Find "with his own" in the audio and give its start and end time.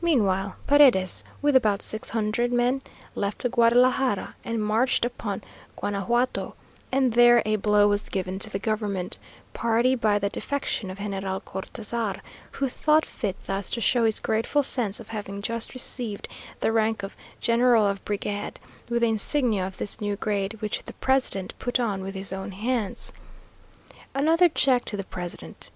22.02-22.52